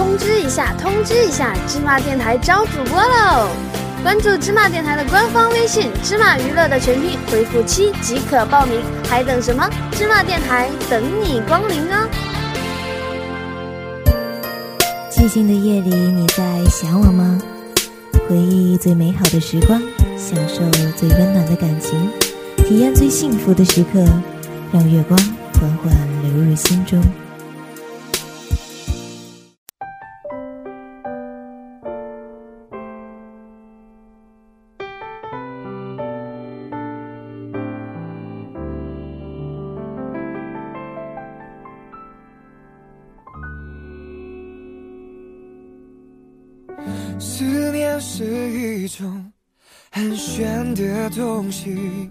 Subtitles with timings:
[0.00, 3.50] 通知一下，通知一下，芝麻电台招主播喽！
[4.02, 9.68] 关注芝麻电台的官方微信“芝麻娱乐”的全拼，回复七即可报名，还等什么？
[9.92, 12.08] 芝麻电台等你光临哦！
[15.12, 17.38] 寂静的夜里，你在想我吗？
[18.26, 19.78] 回忆最美好的时光，
[20.16, 20.62] 享受
[20.96, 22.08] 最温暖的感情，
[22.56, 24.02] 体验最幸福的时刻，
[24.72, 25.20] 让月光
[25.60, 25.92] 缓缓
[26.22, 26.98] 流入心中。
[47.20, 49.30] 思念是一种
[49.90, 52.10] 很玄的东西，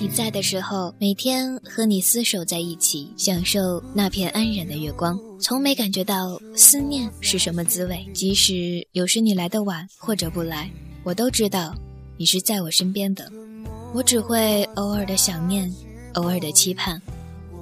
[0.00, 8.08] 你在的时候，每天和你厮守在一起，享受那片安然的月光，从没感觉到思念是什么滋味。
[8.14, 10.70] 即使有时你来的晚或者不来，
[11.04, 11.74] 我都知道
[12.16, 13.30] 你是在我身边的。
[13.92, 15.70] 我只会偶尔的想念，
[16.14, 16.98] 偶尔的期盼。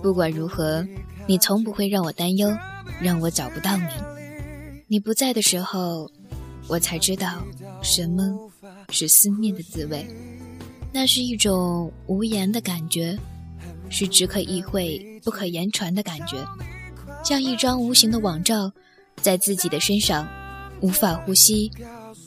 [0.01, 0.87] 不管如何。
[1.29, 2.51] 你从不会让我担忧，
[3.03, 3.85] 让我找不到你。
[4.87, 6.11] 你不在的时候，
[6.69, 7.45] 我才知道
[7.83, 8.35] 什么
[8.89, 10.07] 是思念的滋味。
[10.91, 13.15] 那是一种无言的感觉，
[13.91, 16.43] 是只可意会不可言传的感觉，
[17.23, 18.73] 像一张无形的网罩，
[19.21, 20.27] 在自己的身上，
[20.81, 21.71] 无法呼吸，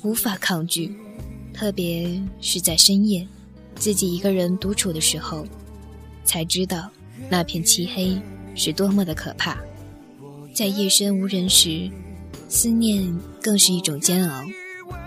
[0.03, 0.95] 无法抗拒。
[1.55, 3.27] 特别是在深夜，
[3.73, 5.43] 自己一个人独处的时候，
[6.23, 6.87] 才知道
[7.31, 8.15] 那片漆黑。
[8.55, 9.57] 是多么的可怕，
[10.53, 11.89] 在夜深无人时，
[12.49, 14.43] 思念更是一种煎熬。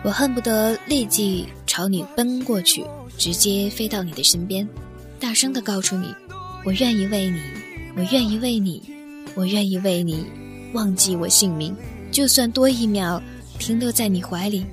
[0.02, 2.84] 我恨不得立即朝你奔过去，
[3.18, 4.66] 直接飞到你的身边，
[5.20, 6.06] 大声的告诉你：
[6.64, 7.40] 我愿意为你，
[7.96, 8.82] 我愿意为你，
[9.34, 10.24] 我愿意为你，
[10.72, 11.74] 忘记我姓名，
[12.10, 13.22] 就算多一秒
[13.58, 14.64] 停留在你怀里，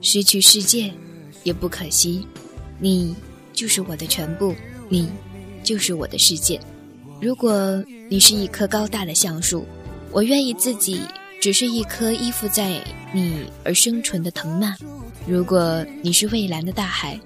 [0.00, 0.92] 失去世界
[1.44, 2.26] 也不可惜。
[2.78, 3.14] 你
[3.54, 4.54] 就是我的全部，
[4.88, 5.08] 你
[5.62, 6.60] 就是我的世界。
[7.20, 9.64] 如果你是一棵高大的橡树，
[10.12, 11.00] 我愿意自己
[11.40, 12.82] 只是一棵依附在
[13.12, 14.74] 你而生存的藤蔓；
[15.26, 17.18] 如果你是蔚蓝的大海，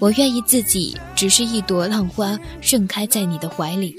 [0.00, 3.94] 我愿意自己只是一朵浪花盛开在你的怀里；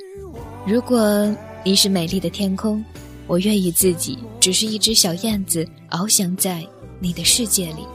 [0.65, 1.33] 如果
[1.63, 2.83] 你是美丽的天空，
[3.25, 6.65] 我愿意自己只是一只小燕子翱翔在
[6.99, 7.85] 你的世界里。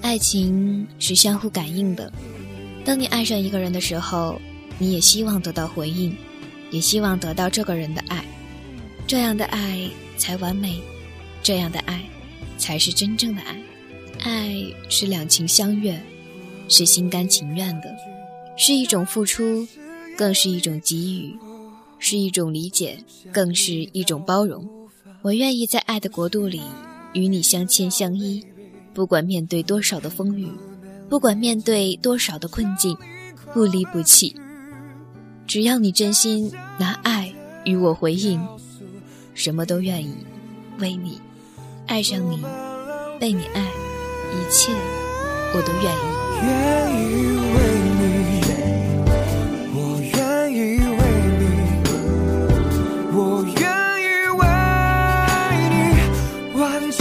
[0.00, 2.12] 爱情是相互感应的，
[2.84, 4.40] 当你爱上一个人的时候，
[4.78, 6.14] 你也希望得到回应。
[6.74, 8.24] 也希望得到这个人的爱，
[9.06, 10.80] 这样的爱才完美，
[11.40, 12.02] 这样的爱
[12.58, 13.56] 才是真正的爱。
[14.24, 14.56] 爱
[14.88, 15.96] 是两情相悦，
[16.68, 17.94] 是心甘情愿的，
[18.56, 19.64] 是一种付出，
[20.18, 21.38] 更是一种给予，
[22.00, 22.98] 是一种理解，
[23.30, 24.68] 更是一种包容。
[25.22, 26.60] 我愿意在爱的国度里
[27.12, 28.44] 与你相牵相依，
[28.92, 30.48] 不管面对多少的风雨，
[31.08, 32.98] 不管面对多少的困境，
[33.52, 34.34] 不离不弃。
[35.46, 37.32] 只要你真心拿爱
[37.64, 38.40] 与我回应，
[39.34, 40.16] 什么都愿意
[40.78, 41.20] 为你
[41.86, 42.42] 爱上你，
[43.20, 44.72] 被你爱，一切
[45.54, 45.98] 我都愿意。
[46.42, 46.48] 愿
[46.96, 47.02] 意
[47.54, 47.56] 为
[47.94, 48.02] 你，
[49.74, 50.16] 我愿
[50.50, 51.02] 意为
[51.38, 51.42] 你，
[53.12, 53.16] 我
[53.60, 53.62] 愿
[54.02, 54.04] 意
[54.40, 54.42] 为
[55.70, 55.72] 你
[56.58, 57.00] 忘记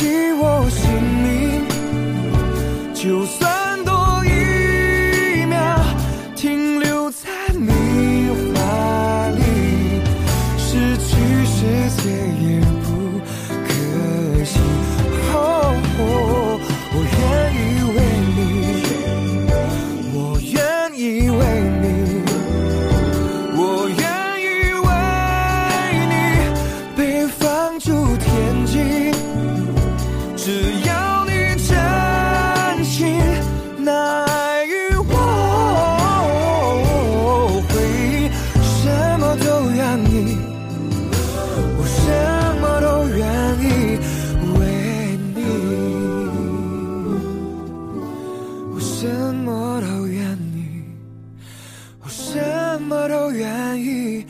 [53.64, 54.26] 愿意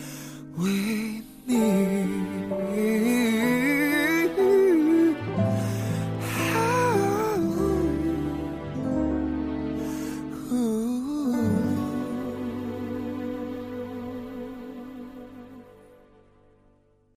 [0.58, 0.70] 为
[1.46, 3.13] 你。